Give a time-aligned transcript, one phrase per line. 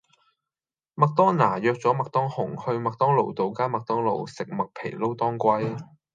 [0.95, 5.77] 麥當娜約左麥當雄去麥當勞道個間麥當勞食麥皮撈當歸